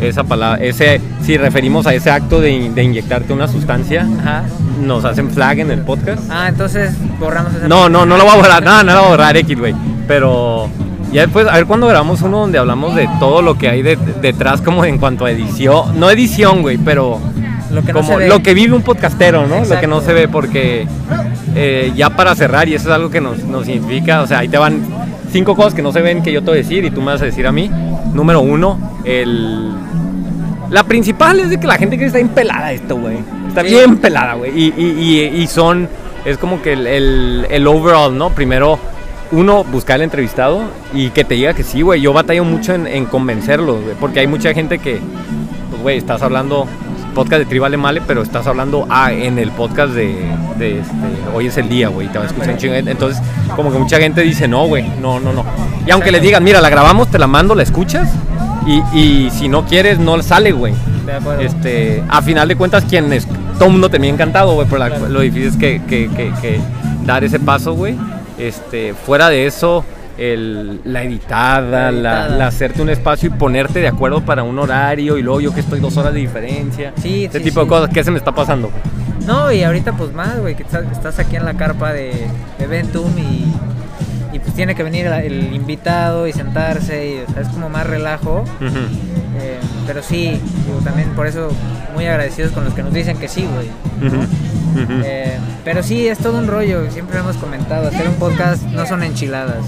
esa 0.00 0.24
palabra, 0.24 0.62
ese, 0.62 1.00
si 1.22 1.36
referimos 1.36 1.86
a 1.86 1.94
ese 1.94 2.10
acto 2.10 2.40
de, 2.40 2.50
in- 2.50 2.74
de 2.74 2.82
inyectarte 2.84 3.32
una 3.32 3.46
sustancia, 3.48 4.06
Ajá. 4.20 4.44
nos 4.84 5.04
hacen 5.04 5.30
flag 5.30 5.60
en 5.60 5.70
el 5.70 5.80
podcast. 5.80 6.22
Ah, 6.30 6.46
entonces 6.48 6.92
borramos 7.20 7.54
esa 7.54 7.68
No, 7.68 7.88
no, 7.88 8.04
no 8.06 8.16
lo 8.16 8.24
voy 8.24 8.32
a 8.32 8.36
borrar, 8.36 8.62
nada, 8.62 8.82
no 8.82 8.92
lo 8.92 8.98
voy 8.98 9.06
a 9.06 9.10
borrar 9.10 9.36
X, 9.36 9.58
güey. 9.58 9.74
Pero 10.08 10.68
ya 11.12 11.22
después, 11.22 11.46
a 11.46 11.52
ver 11.54 11.66
cuando 11.66 11.86
grabamos 11.86 12.22
uno 12.22 12.40
donde 12.40 12.58
hablamos 12.58 12.94
de 12.94 13.08
todo 13.20 13.42
lo 13.42 13.56
que 13.58 13.68
hay 13.68 13.82
de- 13.82 13.96
detrás 14.20 14.60
como 14.60 14.84
en 14.84 14.98
cuanto 14.98 15.24
a 15.26 15.30
edición, 15.30 15.98
no 16.00 16.10
edición, 16.10 16.62
güey, 16.62 16.78
pero 16.78 17.18
Lo 17.70 17.82
que 17.82 17.92
no 17.92 18.00
como 18.00 18.12
se 18.12 18.16
ve. 18.16 18.28
lo 18.28 18.42
que 18.42 18.54
vive 18.54 18.74
un 18.74 18.82
podcastero, 18.82 19.46
¿no? 19.46 19.64
Lo 19.64 19.80
que 19.80 19.86
no 19.86 20.00
se 20.00 20.12
ve 20.12 20.28
porque 20.28 20.86
eh, 21.54 21.92
ya 21.94 22.10
para 22.10 22.34
cerrar, 22.34 22.68
y 22.68 22.74
eso 22.74 22.88
es 22.88 22.94
algo 22.94 23.10
que 23.10 23.20
nos, 23.20 23.38
nos 23.44 23.68
identifica, 23.68 24.22
o 24.22 24.26
sea, 24.26 24.38
ahí 24.40 24.48
te 24.48 24.56
van 24.58 24.80
cinco 25.30 25.54
cosas 25.56 25.74
que 25.74 25.82
no 25.82 25.92
se 25.92 26.00
ven 26.02 26.22
que 26.22 26.32
yo 26.32 26.40
te 26.40 26.46
voy 26.50 26.58
a 26.58 26.62
decir 26.62 26.84
y 26.84 26.90
tú 26.90 27.00
me 27.00 27.12
vas 27.12 27.22
a 27.22 27.24
decir 27.26 27.46
a 27.46 27.52
mí. 27.52 27.70
Número 28.12 28.40
uno, 28.40 28.98
el... 29.04 29.70
La 30.70 30.84
principal 30.84 31.38
es 31.40 31.50
de 31.50 31.58
que 31.60 31.66
la 31.66 31.76
gente 31.76 31.98
que 31.98 32.06
está 32.06 32.18
bien 32.18 32.28
pelada 32.30 32.72
esto, 32.72 32.96
güey. 32.96 33.18
Está 33.48 33.62
bien 33.62 33.98
pelada, 33.98 34.34
güey. 34.34 34.50
Y, 34.58 34.72
y- 34.76 34.96
y- 35.36 35.42
y 35.42 35.46
son, 35.46 35.86
es 36.24 36.38
como 36.38 36.62
que 36.62 36.72
el, 36.72 36.86
el, 36.86 37.46
el 37.50 37.66
overall, 37.66 38.16
¿no? 38.16 38.30
Primero, 38.30 38.78
uno, 39.32 39.64
buscar 39.64 39.96
el 39.96 40.02
entrevistado 40.02 40.62
y 40.94 41.10
que 41.10 41.24
te 41.24 41.34
diga 41.34 41.54
que 41.54 41.64
sí, 41.64 41.82
güey. 41.82 42.00
Yo 42.00 42.12
batallo 42.12 42.44
mucho 42.44 42.74
en, 42.74 42.86
en 42.86 43.06
convencerlos, 43.06 43.82
güey. 43.82 43.96
Porque 43.98 44.20
hay 44.20 44.26
mucha 44.26 44.52
gente 44.54 44.78
que, 44.78 45.00
pues, 45.70 45.82
güey, 45.82 45.98
estás 45.98 46.22
hablando, 46.22 46.66
podcast 47.14 47.40
de 47.40 47.46
Tri 47.46 47.58
Vale 47.58 47.76
Male, 47.76 48.02
pero 48.06 48.22
estás 48.22 48.46
hablando 48.46 48.86
ah, 48.90 49.12
en 49.12 49.38
el 49.38 49.50
podcast 49.50 49.92
de, 49.94 50.14
de 50.58 50.80
este, 50.80 50.94
hoy 51.34 51.46
es 51.46 51.56
el 51.56 51.68
día, 51.68 51.88
güey. 51.88 52.08
Te 52.08 52.18
va 52.18 52.24
a 52.24 52.26
escuchar 52.28 52.54
un. 52.54 52.88
Entonces, 52.88 53.22
como 53.56 53.72
que 53.72 53.78
mucha 53.78 53.98
gente 53.98 54.20
dice, 54.22 54.46
no, 54.48 54.66
güey, 54.66 54.86
no, 55.00 55.18
no, 55.20 55.32
no. 55.32 55.44
Y 55.86 55.90
aunque 55.90 56.12
les 56.12 56.22
digan, 56.22 56.44
mira, 56.44 56.60
la 56.60 56.68
grabamos, 56.70 57.08
te 57.10 57.18
la 57.18 57.26
mando, 57.26 57.54
la 57.54 57.62
escuchas. 57.62 58.10
Y, 58.66 58.80
y 58.96 59.30
si 59.30 59.48
no 59.48 59.64
quieres, 59.66 59.98
no 59.98 60.20
sale, 60.22 60.52
güey. 60.52 60.72
Este, 61.40 62.02
a 62.08 62.22
final 62.22 62.46
de 62.48 62.54
cuentas, 62.56 62.84
quien 62.84 63.12
es, 63.12 63.26
todo 63.54 63.66
el 63.66 63.72
mundo 63.72 63.88
termina 63.88 64.12
encantado, 64.14 64.54
güey, 64.54 64.66
pero 64.70 64.78
la- 64.78 64.98
lo 64.98 65.20
difícil 65.20 65.48
es 65.48 65.56
que, 65.56 65.80
que- 65.88 66.08
que- 66.08 66.32
que 66.40 66.60
dar 67.04 67.24
ese 67.24 67.40
paso, 67.40 67.72
güey. 67.74 67.96
Este, 68.48 68.94
fuera 68.94 69.28
de 69.28 69.46
eso, 69.46 69.84
el- 70.18 70.80
la 70.84 71.02
editada, 71.04 71.90
La 71.90 71.92
la, 71.92 72.10
editada. 72.22 72.36
la 72.38 72.46
hacerte 72.48 72.82
un 72.82 72.90
espacio 72.90 73.28
y 73.28 73.38
ponerte 73.38 73.80
de 73.80 73.88
acuerdo 73.88 74.20
para 74.24 74.42
un 74.42 74.58
horario 74.58 75.16
y 75.18 75.22
luego 75.22 75.40
yo 75.40 75.54
que 75.54 75.60
estoy 75.60 75.80
dos 75.80 75.96
horas 75.96 76.12
de 76.12 76.20
diferencia. 76.20 76.92
Sí, 77.00 77.24
Ese 77.26 77.38
sí, 77.38 77.44
tipo 77.44 77.60
de 77.60 77.66
cosas, 77.68 77.90
¿qué 77.92 78.02
se 78.04 78.10
me 78.10 78.18
está 78.18 78.34
pasando? 78.34 78.70
No, 79.26 79.52
y 79.52 79.62
ahorita 79.62 79.92
pues 79.92 80.12
más, 80.12 80.40
güey, 80.40 80.56
que 80.56 80.64
estás, 80.64 81.18
aquí 81.18 81.36
en 81.36 81.44
la 81.44 81.54
carpa 81.54 81.92
de, 81.92 82.12
de 82.58 82.66
Ventum 82.66 83.16
y, 83.16 83.46
y 84.34 84.38
pues 84.40 84.52
tiene 84.54 84.74
que 84.74 84.82
venir 84.82 85.06
el, 85.06 85.12
el 85.12 85.54
invitado 85.54 86.26
y 86.26 86.32
sentarse 86.32 87.06
y 87.08 87.30
o 87.30 87.32
sea, 87.32 87.42
es 87.42 87.48
como 87.48 87.68
más 87.68 87.86
relajo. 87.86 88.44
Eh, 89.40 89.58
pero 89.86 90.02
sí, 90.02 90.40
digo, 90.66 90.78
también 90.84 91.08
por 91.10 91.26
eso 91.26 91.48
muy 91.94 92.06
agradecidos 92.06 92.52
con 92.52 92.64
los 92.64 92.74
que 92.74 92.82
nos 92.82 92.92
dicen 92.92 93.16
que 93.18 93.28
sí, 93.28 93.46
güey. 93.54 93.68
Eh, 95.04 95.38
pero 95.64 95.82
sí, 95.82 96.06
es 96.08 96.18
todo 96.18 96.38
un 96.38 96.46
rollo, 96.46 96.90
siempre 96.90 97.18
hemos 97.18 97.36
comentado, 97.36 97.88
hacer 97.88 98.08
un 98.08 98.14
podcast 98.14 98.62
no 98.64 98.86
son 98.86 99.02
enchiladas. 99.02 99.64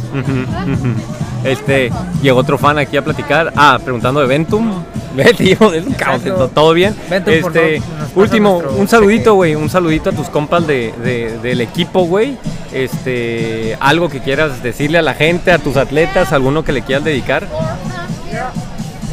Este, 1.45 1.91
llegó 2.23 2.41
otro 2.41 2.57
fan 2.59 2.79
aquí 2.79 2.97
a 2.97 3.03
platicar. 3.05 3.53
Ah, 3.57 3.79
preguntando 3.83 4.21
de 4.21 4.27
Ventum. 4.27 4.83
Todo 6.55 6.73
bien. 6.73 6.95
Ventum, 7.11 7.33
este, 7.35 7.83
último, 8.17 8.59
un 8.79 8.89
saludito, 8.89 9.35
güey. 9.35 9.55
Un 9.55 9.69
saludito 9.71 10.11
a 10.11 10.13
tus 10.13 10.29
compas 10.29 10.67
de, 10.67 10.93
de- 11.05 11.39
del 11.43 11.61
equipo, 11.61 12.05
güey. 12.05 12.37
Este, 12.73 13.77
algo 13.79 14.09
que 14.09 14.21
quieras 14.21 14.63
decirle 14.63 14.99
a 14.99 15.03
la 15.03 15.15
gente, 15.15 15.53
a 15.53 15.59
tus 15.59 15.77
atletas, 15.77 16.33
alguno 16.33 16.65
que 16.65 16.73
le 16.73 16.83
quieras 16.83 17.05
dedicar. 17.05 17.47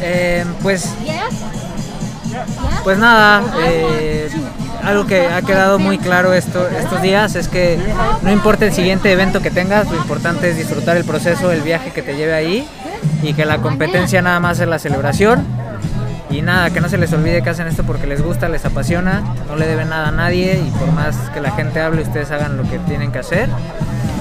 Eh, 0.02 0.44
pues, 0.62 0.88
pues 2.82 2.98
nada, 2.98 3.42
eh, 3.64 4.28
algo 4.82 5.06
que 5.06 5.26
ha 5.28 5.42
quedado 5.42 5.78
muy 5.78 5.98
claro 5.98 6.32
esto, 6.32 6.66
estos 6.68 7.00
días 7.02 7.36
es 7.36 7.46
que 7.48 7.78
no 8.22 8.32
importa 8.32 8.64
el 8.64 8.72
siguiente 8.72 9.12
evento 9.12 9.40
que 9.40 9.50
tengas, 9.50 9.88
lo 9.88 9.96
importante 9.96 10.50
es 10.50 10.56
disfrutar 10.56 10.96
el 10.96 11.04
proceso, 11.04 11.52
el 11.52 11.60
viaje 11.62 11.90
que 11.92 12.02
te 12.02 12.16
lleve 12.16 12.34
ahí 12.34 12.66
y 13.22 13.34
que 13.34 13.44
la 13.44 13.58
competencia 13.58 14.22
nada 14.22 14.40
más 14.40 14.58
es 14.60 14.66
la 14.68 14.78
celebración. 14.78 15.44
Y 16.30 16.40
nada, 16.40 16.70
que 16.70 16.80
no 16.80 16.88
se 16.88 16.96
les 16.96 17.12
olvide 17.12 17.42
que 17.42 17.50
hacen 17.50 17.68
esto 17.68 17.84
porque 17.84 18.06
les 18.06 18.22
gusta, 18.22 18.48
les 18.48 18.64
apasiona, 18.64 19.22
no 19.48 19.54
le 19.56 19.66
deben 19.66 19.90
nada 19.90 20.08
a 20.08 20.12
nadie 20.12 20.58
y 20.66 20.70
por 20.70 20.90
más 20.92 21.14
que 21.34 21.42
la 21.42 21.50
gente 21.50 21.78
hable, 21.78 22.00
ustedes 22.02 22.30
hagan 22.30 22.56
lo 22.56 22.62
que 22.62 22.78
tienen 22.78 23.12
que 23.12 23.18
hacer. 23.18 23.50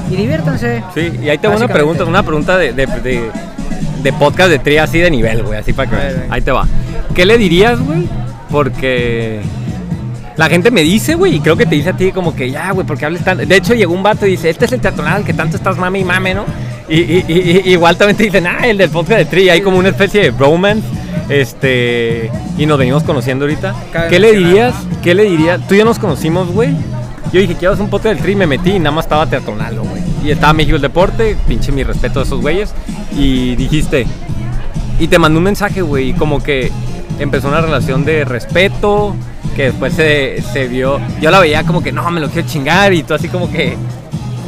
Y 0.09 0.17
diviértanse. 0.17 0.83
Sí, 0.93 1.17
y 1.23 1.29
ahí 1.29 1.38
te 1.38 1.47
va 1.47 1.55
una 1.55 1.69
pregunta, 1.69 2.03
una 2.03 2.21
pregunta 2.21 2.57
de, 2.57 2.73
de, 2.73 2.85
de- 2.85 3.31
de 4.03 4.13
podcast 4.13 4.50
de 4.50 4.60
tri 4.60 4.77
así 4.77 5.00
de 5.00 5.10
nivel, 5.12 5.43
güey, 5.43 5.60
así 5.60 5.74
para 5.74 5.89
que 5.89 5.96
veas. 5.96 6.15
Ahí 6.29 6.41
te 6.41 6.51
va. 6.51 6.67
¿Qué 7.15 7.25
le 7.25 7.38
dirías, 7.38 7.79
güey? 7.79 8.08
Porque 8.50 9.41
la 10.38 10.50
gente 10.50 10.72
me 10.72 10.81
dice, 10.81 11.15
güey, 11.15 11.36
y 11.36 11.39
creo 11.39 11.55
que 11.58 11.65
te 11.65 11.75
dice 11.75 11.89
a 11.89 11.93
ti 11.98 12.12
como 12.12 12.36
que 12.36 12.50
ya, 12.51 12.72
güey, 12.72 12.86
porque 12.86 13.05
hables 13.05 13.24
tan. 13.24 13.38
De 13.38 13.55
hecho, 13.55 13.74
llegó 13.74 13.93
un 13.93 14.03
vato 14.03 14.25
y 14.25 14.31
dice, 14.31 14.50
este 14.50 14.65
es 14.65 14.72
el 14.72 14.81
teatonal 14.81 15.24
que 15.24 15.34
tanto 15.34 15.58
estás 15.58 15.77
mame 15.77 16.00
y 16.00 16.03
mame, 16.03 16.34
¿no? 16.34 16.46
Y, 16.89 17.00
y- 17.00 17.25
y- 17.27 17.62
y- 17.65 17.72
igual 17.74 17.96
también 17.98 18.17
te 18.17 18.24
dicen, 18.24 18.46
ah, 18.48 18.67
el 18.67 18.77
del 18.77 18.89
podcast 18.89 19.20
de 19.20 19.25
tri, 19.25 19.50
hay 19.50 19.62
como 19.62 19.77
una 19.77 19.89
especie 19.89 20.22
de 20.24 20.31
bromance. 20.31 20.84
Este, 21.29 22.29
y 22.58 22.65
nos 22.65 22.77
venimos 22.77 23.03
conociendo 23.03 23.46
ahorita. 23.46 23.74
Cabe 23.93 24.10
¿Qué 24.10 24.20
le 24.20 24.34
dirías? 24.34 24.75
¿Qué 25.01 25.15
le 25.15 25.24
dirías? 25.24 25.65
Tú 25.67 25.75
y 25.75 25.77
yo 25.77 25.86
nos 25.86 25.98
conocimos, 25.98 26.50
güey. 26.51 26.72
Yo 27.31 27.39
dije, 27.39 27.55
quiero 27.55 27.74
hacer 27.74 27.86
un 27.86 27.89
podcast 27.89 28.15
del 28.15 28.24
tri, 28.24 28.36
me 28.36 28.46
metí 28.48 28.72
y 28.72 28.79
nada 28.79 28.91
más 28.91 29.05
estaba 29.05 29.25
teatronalo, 29.27 29.84
güey. 29.84 30.01
Y 30.23 30.31
estaba 30.31 30.53
México 30.53 30.75
el 30.75 30.81
Deporte, 30.81 31.35
pinche 31.47 31.71
mi 31.71 31.83
respeto 31.83 32.19
a 32.19 32.23
esos 32.23 32.41
güeyes. 32.41 32.73
y 33.17 33.55
dijiste, 33.55 34.05
y 34.99 35.07
te 35.07 35.17
mandó 35.19 35.39
un 35.39 35.43
mensaje, 35.45 35.81
güey, 35.81 36.09
y 36.09 36.13
como 36.13 36.41
que 36.43 36.71
empezó 37.19 37.47
una 37.47 37.61
relación 37.61 38.05
de 38.05 38.23
respeto, 38.23 39.15
que 39.55 39.63
después 39.65 39.93
se, 39.93 40.41
se 40.53 40.67
vio, 40.67 40.99
yo 41.19 41.31
la 41.31 41.39
veía 41.39 41.63
como 41.63 41.81
que, 41.83 41.91
no, 41.91 42.09
me 42.11 42.19
lo 42.21 42.29
quiero 42.29 42.47
chingar, 42.47 42.93
y 42.93 43.03
tú 43.03 43.13
así 43.15 43.27
como 43.27 43.51
que, 43.51 43.75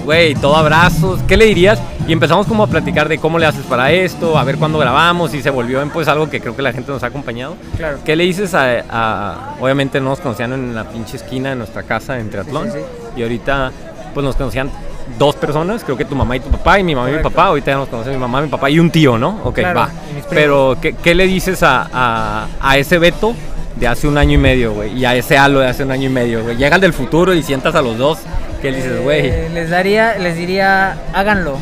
güey, 0.05 0.35
todo 0.35 0.55
abrazos, 0.55 1.19
¿qué 1.27 1.35
le 1.37 1.45
dirías? 1.45 1.79
Y 2.07 2.13
empezamos 2.13 2.45
como 2.47 2.63
a 2.63 2.67
platicar 2.67 3.09
de 3.09 3.17
cómo 3.17 3.39
le 3.39 3.45
haces 3.45 3.63
para 3.65 3.91
esto, 3.91 4.37
a 4.37 4.43
ver 4.43 4.57
cuándo 4.57 4.77
grabamos, 4.77 5.33
y 5.33 5.41
se 5.41 5.49
volvió 5.49 5.81
en 5.81 5.89
pues 5.89 6.07
algo 6.07 6.29
que 6.29 6.39
creo 6.39 6.55
que 6.55 6.61
la 6.61 6.71
gente 6.73 6.91
nos 6.91 7.01
ha 7.03 7.07
acompañado. 7.07 7.55
Claro. 7.77 7.97
¿Qué 8.05 8.15
le 8.15 8.23
dices 8.25 8.53
a, 8.53 8.83
a- 8.89 9.55
obviamente 9.59 9.99
no 9.99 10.09
nos 10.09 10.19
conocían 10.19 10.53
en 10.53 10.75
la 10.75 10.83
pinche 10.85 11.17
esquina 11.17 11.49
de 11.49 11.55
nuestra 11.55 11.83
casa 11.83 12.19
en 12.19 12.29
Triatlón, 12.29 12.71
Sí, 12.71 12.77
sí, 12.79 12.85
y 13.17 13.23
ahorita 13.23 13.71
pues 14.13 14.23
nos 14.25 14.35
conocían 14.35 14.69
dos 15.17 15.35
personas, 15.35 15.83
creo 15.83 15.97
que 15.97 16.05
tu 16.05 16.15
mamá 16.15 16.35
y 16.35 16.39
tu 16.39 16.49
papá, 16.49 16.79
y 16.79 16.83
mi 16.83 16.95
mamá 16.95 17.09
y 17.09 17.13
mi 17.13 17.23
papá, 17.23 17.45
ahorita 17.45 17.71
ya 17.71 17.77
nos 17.77 17.89
conocen 17.89 18.13
mi 18.13 18.19
mamá, 18.19 18.41
mi 18.41 18.47
papá 18.49 18.69
y 18.69 18.79
un 18.79 18.89
tío, 18.89 19.17
¿no? 19.17 19.39
Ok, 19.43 19.55
Claro, 19.55 19.79
va. 19.79 19.89
Pero, 20.29 20.77
¿qué, 20.81 20.93
qué 20.93 21.13
le 21.15 21.25
dices 21.27 21.61
a, 21.63 21.87
a, 21.93 22.47
a 22.61 22.77
ese 22.77 22.97
Beto 22.97 23.35
de 23.75 23.87
hace 23.87 24.07
un 24.07 24.17
año 24.17 24.33
y 24.33 24.37
medio, 24.37 24.73
güey? 24.73 24.97
Y 24.97 25.05
a 25.05 25.15
ese 25.15 25.37
Alo 25.37 25.59
de 25.59 25.67
hace 25.67 25.83
un 25.83 25.91
año 25.91 26.05
y 26.07 26.13
medio, 26.13 26.43
güey. 26.43 26.57
Llega 26.57 26.75
el 26.75 26.81
del 26.81 26.93
futuro 26.93 27.33
y 27.33 27.43
sientas 27.43 27.75
a 27.75 27.81
los 27.81 27.97
dos, 27.97 28.19
¿qué 28.61 28.71
le 28.71 28.77
dices, 28.77 29.01
güey? 29.03 29.27
Eh, 29.27 29.49
les 29.53 29.69
daría, 29.69 30.15
les 30.17 30.37
diría, 30.37 30.97
háganlo. 31.13 31.57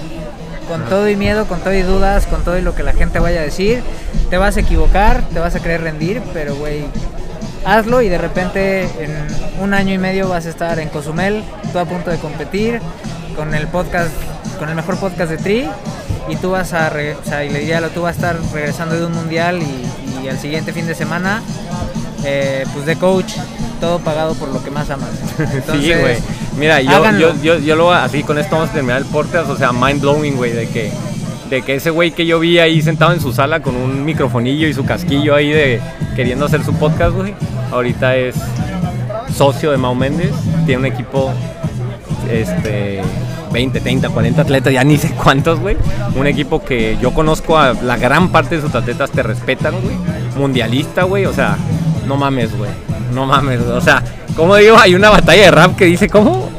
Con 0.68 0.86
todo 0.86 1.10
y 1.10 1.18
miedo, 1.18 1.48
con 1.48 1.60
todo 1.60 1.74
y 1.74 1.82
dudas, 1.82 2.28
con 2.28 2.44
todo 2.44 2.58
y 2.58 2.62
lo 2.62 2.74
que 2.76 2.84
la 2.84 2.94
gente 2.94 3.20
vaya 3.20 3.42
a 3.42 3.44
decir. 3.44 3.82
Te 4.30 4.38
vas 4.38 4.56
a 4.56 4.62
equivocar, 4.62 5.22
te 5.34 5.40
vas 5.40 5.56
a 5.56 5.60
querer 5.62 5.82
rendir, 5.82 6.22
pero 6.34 6.56
güey, 6.56 6.86
hazlo 7.66 8.02
y 8.02 8.08
de 8.08 8.18
repente 8.18 8.84
en 9.04 9.12
un 9.62 9.74
año 9.74 9.94
y 9.94 9.98
medio 9.98 10.30
vas 10.30 10.46
a 10.46 10.50
estar 10.50 10.80
en 10.80 10.88
Cozumel, 10.88 11.44
tú 11.74 11.80
a 11.80 11.86
punto 11.86 12.10
de 12.10 12.18
competir 12.18 12.80
con 13.36 13.54
el 13.56 13.68
podcast, 13.68 14.12
con 14.60 14.70
el 14.70 14.76
mejor 14.76 14.98
podcast 14.98 15.32
de 15.32 15.38
Tri. 15.38 15.70
Y 16.30 16.36
tú 16.38 16.52
vas 16.52 16.74
a, 16.74 16.90
re- 16.90 17.16
o 17.16 17.24
sea, 17.26 17.44
y 17.44 17.50
le 17.50 17.60
diría, 17.60 17.82
tú 17.90 18.04
vas 18.04 18.14
a 18.14 18.16
estar 18.16 18.38
regresando 18.54 18.96
de 18.98 19.06
un 19.06 19.14
mundial 19.14 19.60
y, 19.62 20.24
y 20.26 20.30
al 20.30 20.38
siguiente 20.38 20.72
fin 20.72 20.86
de 20.88 20.96
semana, 20.96 21.42
eh, 22.24 22.64
pues 22.74 22.86
de 22.86 22.96
coach, 22.96 23.34
todo 23.80 24.00
pagado 24.00 24.36
por 24.36 24.50
lo 24.50 24.64
que 24.64 24.70
más 24.72 24.90
amas. 24.92 25.10
sí, 25.72 25.92
güey. 25.94 26.18
Mira, 26.58 26.80
yo, 26.82 27.34
yo, 27.42 27.58
yo 27.58 27.76
lo 27.76 27.92
así 27.92 28.24
con 28.24 28.38
esto 28.38 28.56
vamos 28.56 28.70
a 28.70 28.74
terminar 28.74 29.00
el 29.00 29.06
podcast, 29.08 29.50
o 29.50 29.58
sea, 29.58 29.72
mind 29.72 30.02
blowing, 30.02 30.36
güey, 30.36 30.52
de 30.52 30.68
que, 30.70 30.92
de 31.50 31.62
que 31.64 31.76
ese 31.76 31.90
güey 31.90 32.12
que 32.12 32.26
yo 32.26 32.40
vi 32.40 32.60
ahí 32.60 32.82
sentado 32.82 33.14
en 33.14 33.20
su 33.20 33.34
sala 33.34 33.62
con 33.62 33.76
un 33.76 34.06
microfonillo 34.06 34.68
y 34.68 34.74
su 34.74 34.86
casquillo 34.86 35.34
ahí 35.36 35.50
de 35.50 35.82
queriendo 36.16 36.46
hacer 36.46 36.64
su 36.64 36.74
podcast, 36.76 37.16
güey, 37.16 37.34
ahorita 37.72 38.16
es 38.16 38.36
socio 39.36 39.72
de 39.72 39.78
Mau 39.78 39.96
Méndez, 39.96 40.32
tiene 40.66 40.80
un 40.82 40.86
equipo, 40.86 41.32
este, 42.32 43.02
20, 43.52 43.82
30, 43.82 44.10
40 44.10 44.42
atletas, 44.42 44.74
ya 44.74 44.84
ni 44.84 44.98
sé 44.98 45.12
cuántos, 45.12 45.60
güey. 45.60 45.78
Un 46.16 46.28
equipo 46.28 46.64
que 46.64 46.98
yo 47.02 47.14
conozco 47.14 47.58
a 47.58 47.74
la 47.74 47.98
gran 47.98 48.30
parte 48.30 48.56
de 48.56 48.62
sus 48.62 48.74
atletas, 48.74 49.12
te 49.12 49.24
respetan, 49.24 49.76
güey. 49.82 49.96
Mundialista, 50.38 51.04
güey, 51.04 51.26
o 51.26 51.34
sea, 51.34 51.58
no 52.08 52.18
mames, 52.18 52.58
güey. 52.58 52.72
No 53.14 53.26
mames, 53.26 53.64
güey. 53.64 53.78
O 53.78 53.82
sea, 53.82 54.04
como 54.36 54.56
digo, 54.56 54.78
hay 54.78 54.96
una 54.96 55.10
batalla 55.10 55.44
de 55.44 55.52
rap 55.52 55.76
que 55.76 55.86
dice, 55.86 56.10
¿cómo? 56.10 56.50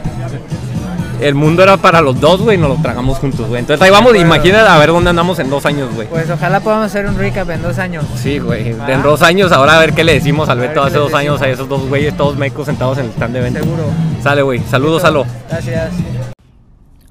El 1.23 1.37
mundo 1.37 1.63
era 1.63 1.77
para 1.77 2.01
los 2.01 2.21
dos, 2.21 2.43
güey, 2.43 2.59
y 2.59 2.61
nos 2.61 2.71
lo 2.71 2.83
tragamos 2.83 3.19
juntos, 3.19 3.47
güey. 3.47 3.61
Entonces 3.61 3.81
ahí 3.81 3.91
vamos, 3.93 4.17
imagínate 4.17 4.69
a 4.69 4.77
ver 4.79 4.89
dónde 4.89 5.11
andamos 5.11 5.39
en 5.39 5.51
dos 5.51 5.65
años, 5.67 5.95
güey. 5.95 6.09
Pues 6.09 6.29
ojalá 6.29 6.59
podamos 6.59 6.87
hacer 6.87 7.07
un 7.07 7.17
recap 7.17 7.49
en 7.51 7.63
dos 7.63 7.79
años. 7.79 8.05
Sí, 8.17 8.41
güey. 8.41 8.75
Ah. 8.81 8.93
En 8.93 9.03
dos 9.03 9.23
años, 9.23 9.53
ahora 9.53 9.77
a 9.77 9.79
ver 9.79 9.93
qué 9.93 10.03
le 10.03 10.15
decimos 10.15 10.49
al 10.49 10.59
Beto 10.59 10.83
hace 10.83 10.99
dos 10.99 11.15
años 11.15 11.41
a 11.41 11.49
esos 11.49 11.69
dos 11.69 11.89
güeyes, 11.89 12.17
todos 12.17 12.37
mecos 12.37 12.67
sentados 12.67 12.99
en 12.99 13.05
el 13.05 13.11
stand 13.13 13.35
de 13.35 13.39
evento. 13.39 13.61
Seguro. 13.61 13.85
Sale, 14.21 14.43
güey. 14.43 14.59
Saludos, 14.61 15.03
Salo. 15.03 15.25
Gracias. 15.49 15.93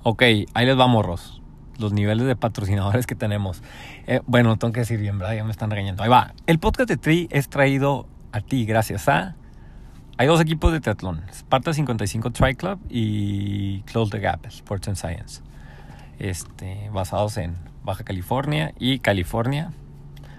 Ok, 0.04 0.24
ahí 0.54 0.66
les 0.66 0.78
va, 0.78 0.88
morros. 0.88 1.42
Los 1.80 1.94
niveles 1.94 2.28
de 2.28 2.36
patrocinadores 2.36 3.08
que 3.08 3.16
tenemos. 3.16 3.64
Eh, 4.08 4.20
bueno, 4.26 4.58
tengo 4.58 4.74
que 4.74 4.82
decir 4.82 5.00
bien, 5.00 5.20
¿verdad? 5.20 5.36
Ya 5.36 5.44
me 5.46 5.52
están 5.52 5.72
regañando. 5.72 6.04
Ahí 6.04 6.10
va. 6.10 6.34
El 6.48 6.60
podcast 6.60 6.90
de 6.90 6.98
Tri 6.98 7.30
es 7.32 7.48
traído 7.48 8.08
a 8.34 8.42
ti 8.42 8.66
gracias 8.66 9.08
a... 9.08 9.36
Hay 10.22 10.28
dos 10.28 10.40
equipos 10.40 10.72
de 10.72 10.80
triatlón. 10.80 11.24
Sparta 11.34 11.74
55 11.74 12.30
Tri 12.30 12.54
Club 12.54 12.80
y 12.92 13.82
Close 13.92 14.12
the 14.12 14.20
Gap, 14.20 14.46
Sports 14.46 14.88
and 14.88 14.96
Science. 14.96 15.42
Este, 16.20 16.92
basados 16.94 17.38
en 17.38 17.56
Baja 17.84 18.04
California 18.04 18.72
y 18.78 19.00
California, 19.00 19.72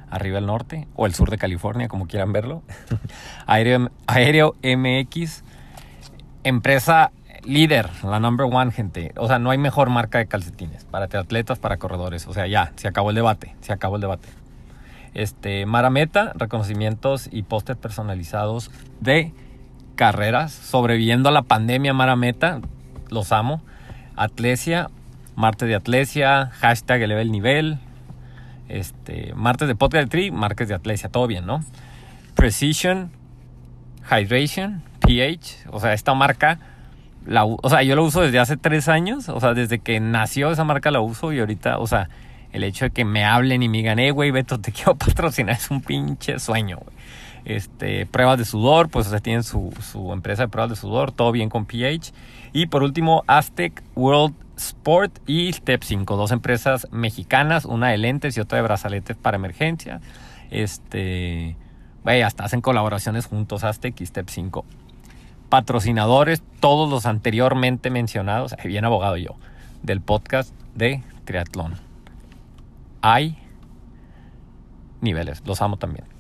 arriba 0.09 0.39
al 0.39 0.47
norte, 0.47 0.87
o 0.95 1.07
el 1.07 1.15
sur 1.15 1.31
de 1.31 1.37
California, 1.37 1.89
como 1.89 2.07
quieran 2.07 2.33
verlo. 2.33 2.63
Aéreo, 3.49 3.91
Aéreo 4.07 4.55
MX, 4.63 5.43
empresa 6.45 7.11
líder, 7.43 7.91
la 8.05 8.21
number 8.21 8.47
one, 8.49 8.71
gente. 8.71 9.13
O 9.17 9.27
sea, 9.27 9.41
no 9.41 9.51
hay 9.51 9.59
mejor 9.59 9.91
marca 9.91 10.19
de 10.19 10.27
calcetines 10.27 10.85
para 10.85 11.09
triatletas, 11.09 11.59
para 11.59 11.79
corredores. 11.79 12.29
O 12.29 12.33
sea, 12.33 12.47
ya, 12.47 12.73
se 12.77 12.87
acabó 12.87 13.11
el 13.11 13.17
debate, 13.17 13.57
se 13.63 13.73
acabó 13.73 13.97
el 13.97 14.03
debate. 14.03 14.29
Este, 15.13 15.67
Marameta, 15.67 16.35
reconocimientos 16.37 17.29
y 17.33 17.43
pósters 17.43 17.81
personalizados 17.81 18.71
de 19.01 19.35
carreras, 19.93 20.53
sobreviviendo 20.53 21.29
a 21.29 21.33
la 21.33 21.43
pandemia 21.43 21.93
Marameta, 21.95 22.61
los 23.11 23.33
amo. 23.33 23.63
Atlesia, 24.17 24.91
martes 25.37 25.69
de 25.69 25.75
Atlesia, 25.75 26.51
hashtag 26.53 27.03
eleva 27.03 27.21
el 27.21 27.33
nivel. 27.33 27.79
Este, 28.69 29.33
martes 29.35 29.69
de 29.69 29.75
podcast 29.75 30.09
tri, 30.11 30.31
martes 30.31 30.69
de 30.69 30.75
Atlesia, 30.75 31.09
todo 31.09 31.27
bien, 31.27 31.47
¿no? 31.47 31.65
Precision, 32.35 33.11
Hydration, 34.11 34.83
pH, 35.01 35.67
o 35.71 35.81
sea, 35.81 35.93
esta 35.93 36.15
marca, 36.15 36.59
la, 37.27 37.45
o 37.45 37.69
sea, 37.69 37.83
yo 37.83 37.95
la 37.95 38.03
uso 38.03 38.23
desde 38.23 38.39
hace 38.39 38.57
tres 38.57 38.89
años, 38.89 39.29
o 39.29 39.41
sea, 39.41 39.55
desde 39.55 39.79
que 39.79 40.01
nació 40.01 40.51
esa 40.51 40.65
marca 40.65 40.91
la 40.91 41.01
uso 41.01 41.33
y 41.33 41.41
ahorita, 41.41 41.79
o 41.79 41.87
sea, 41.87 42.09
el 42.53 42.65
hecho 42.65 42.87
de 42.87 42.91
que 42.91 43.05
me 43.05 43.25
hablen 43.25 43.63
y 43.63 43.69
me 43.69 43.79
digan, 43.79 43.99
eh, 43.99 44.11
güey, 44.11 44.31
Beto, 44.31 44.61
te 44.61 44.73
quiero 44.73 44.95
patrocinar, 44.95 45.57
es 45.57 45.71
un 45.71 45.81
pinche 45.81 46.39
sueño, 46.39 46.79
güey. 46.79 46.97
Este, 47.45 48.07
pruebas 48.07 48.39
de 48.39 48.45
sudor, 48.45 48.89
pues, 48.89 49.09
sea, 49.09 49.19
tienen 49.21 49.43
su, 49.43 49.73
su 49.81 50.13
empresa 50.13 50.43
de 50.43 50.49
pruebas 50.49 50.71
de 50.71 50.77
sudor, 50.77 51.13
todo 51.13 51.33
bien 51.33 51.49
con 51.49 51.67
pH. 51.67 52.13
Y 52.53 52.67
por 52.67 52.83
último, 52.83 53.25
Aztec 53.27 53.83
World 53.97 54.35
Sport 54.57 55.19
y 55.27 55.53
Step 55.53 55.83
5, 55.83 56.17
dos 56.17 56.31
empresas 56.31 56.87
mexicanas, 56.93 57.65
una 57.65 57.89
de 57.89 57.99
lentes 57.99 58.37
y 58.37 58.41
otra 58.41 58.57
de 58.57 58.63
brazaletes 58.63 59.17
para 59.17 59.37
emergencia. 59.37 60.01
Este, 60.51 61.57
güey, 62.05 62.23
hasta 62.23 62.45
hacen 62.45 62.61
colaboraciones 62.61 63.27
juntos, 63.27 63.65
Aztec 63.65 64.01
y 64.01 64.07
Step 64.07 64.29
5. 64.29 64.65
Patrocinadores, 65.49 66.43
todos 66.61 66.89
los 66.89 67.07
anteriormente 67.07 67.91
mencionados, 67.91 68.55
bien 68.65 68.85
abogado 68.85 69.17
yo, 69.17 69.37
del 69.83 70.01
podcast 70.01 70.55
de 70.75 71.03
triatlón. 71.25 71.75
Hay 73.03 73.37
niveles, 75.01 75.43
los 75.45 75.61
amo 75.61 75.77
también. 75.77 76.12